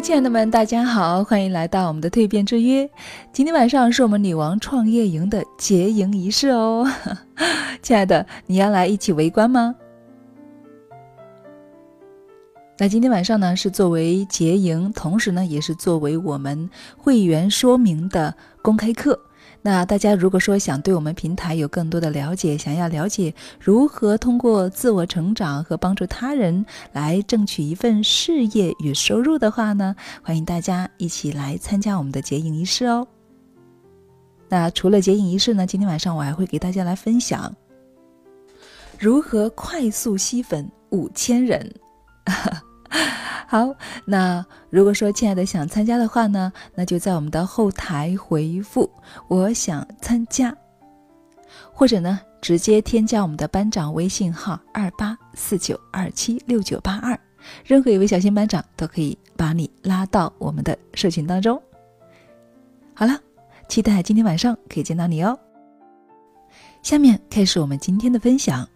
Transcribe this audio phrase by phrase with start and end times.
[0.00, 2.88] 亲爱的们，大家好，欢迎来到我们的蜕变之约。
[3.32, 6.86] 今天晚上是我们女王创业营的结营仪式哦，
[7.82, 9.74] 亲爱的，你要来一起围观吗？
[12.78, 19.18] 那今天晚上呢，是作为结营，同时呢，也是作为我们会员说明的公开课。
[19.66, 33.08] 那大家如果说想对我们平台有更多的了解，想要了解如何通过自我成长和帮助他人来争取一份事业与收入的话呢，欢迎大家一起来参加我们的结影仪式哦。
[34.48, 37.52] 那除了结影仪式呢，今天晚上我还会给大家来分享
[39.00, 41.74] 如何快速吸粉五千人。
[43.48, 43.72] 好，
[44.04, 48.90] 那如果说亲爱的想参加的话呢，那就在我们的后台回复
[49.28, 50.52] “我想参加”，
[51.72, 57.16] 或者呢直接添加我们的班长微信号二八四九二七六九八二，
[57.64, 61.60] 任何一位小新班长都可以把你拉到我们的社群当中。
[62.94, 63.16] 好了，
[63.68, 65.38] 期待今天晚上可以见到你哦。
[66.82, 68.68] 下面开始我们今天的分享，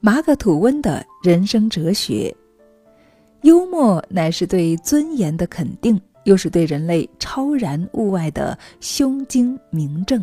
[0.00, 2.34] 马可吐温的人生哲学。
[3.42, 10.22] 幽默乃是对尊严的肯定，又是对人类超然物外的胸襟明证。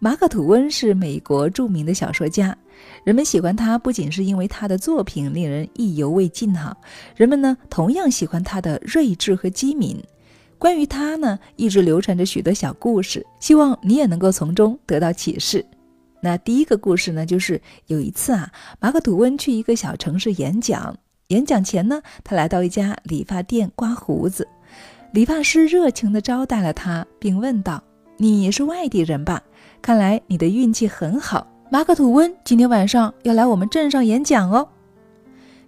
[0.00, 2.56] 马可·吐温是美国著名的小说家，
[3.04, 6.76] 人们喜欢他不仅是因为他的作品令人意犹未尽哈，
[7.16, 10.02] 人们呢同样喜欢他的睿智和机敏。
[10.58, 15.64] 关于他呢，一直流传着许多小故事，希望你也能够从中得到启示。
[16.20, 20.96] 那第一个故事呢，就是有一次啊，马可·吐温去一个小城市演讲。
[21.28, 24.48] 演讲前呢，他来到一家理发店刮胡子，
[25.12, 27.82] 理发师热情地招待了他，并问道
[28.16, 29.42] ：“你是外地人吧？
[29.82, 31.46] 看来你的运气很好。
[31.70, 34.66] 马克吐温今天晚上要来我们镇上演讲哦。”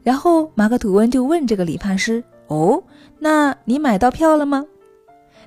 [0.02, 2.82] 然后马克吐温就问这个理发师：“哦，
[3.18, 4.64] 那你买到票了吗？”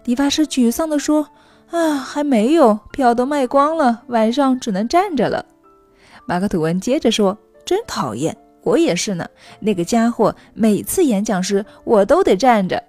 [0.06, 1.28] 理发师沮丧地说
[1.72, 5.44] ：“啊，还没有，票都卖光了，晚上只能站着了。”
[6.28, 7.36] 马克吐温接着说
[7.66, 9.28] ：“真讨厌。”我也是呢，
[9.60, 12.82] 那个家伙每次演讲时我都得站着。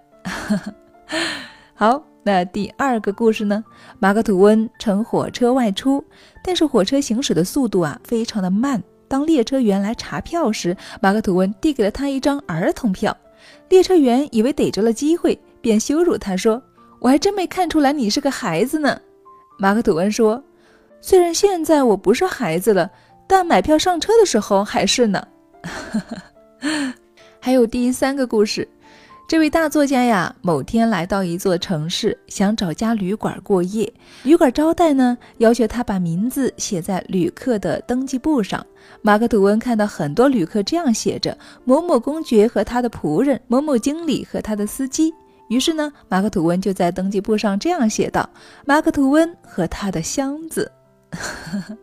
[1.75, 3.63] 好，那第二个故事呢？
[3.99, 6.03] 马克吐温乘火车外出，
[6.43, 8.83] 但是火车行驶的速度啊非常的慢。
[9.09, 13.15] 当列车员来查票时，马克吐温递给了他一张儿童票。
[13.69, 16.63] 列车员以为逮着了机会，便羞辱他说
[17.01, 18.99] ：“我还真没看出来你是个孩子呢。”
[19.59, 20.43] 马克吐温说
[21.03, 22.91] ：“虽然现在我不是孩子了，
[23.27, 25.23] 但买票上车的时候还是呢。”
[27.41, 28.67] 还有第三个故事，
[29.29, 33.93] 这位大作家呀，某天来到一座城市，想找家旅馆过夜。
[34.23, 38.65] 旅馆招待呢，要求他把名字写在旅客的登记簿上。
[39.03, 45.13] 马克吐温看到很多旅客这样写着：某某公爵和他的仆人，某某经理和他的司机。
[45.49, 48.29] 于是呢，马克吐温就在登记簿上这样写道：
[48.65, 50.71] 马克吐温和他的箱子。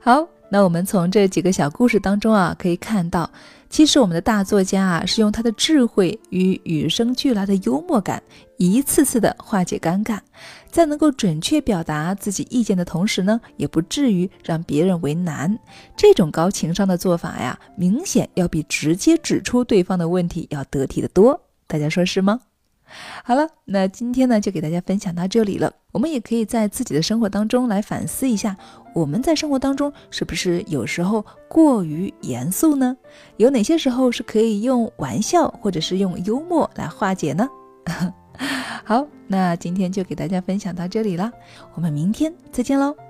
[0.00, 0.28] 好。
[0.50, 3.30] 那我们从这几个小故事当中啊，可以看到，
[3.68, 8.22] 其实我们的大作家啊，是用他的智慧与与生俱来的幽默感，
[8.56, 10.18] 一次次的化解尴尬，
[10.70, 15.58] 在能够准确表达自己意见的同时呢，也不至于让别人为难。
[15.94, 21.38] 这种高情商的做法呀，明显要比直接指出对方的问题要得体的多。
[21.66, 22.40] 大家说是吗？
[23.24, 25.72] 好了，那今天呢就给大家分享到这里了。
[25.92, 28.56] 我们也可以在自己的生活当中来反思一下，
[28.94, 32.96] 我们在生活当中是不是有时候过于严肃呢？
[33.36, 37.48] 有哪些时候是可以用玩笑或者是用幽默来化解呢？
[38.84, 41.32] 好，那今天就给大家分享到这里了，
[41.74, 43.07] 我们明天再见喽。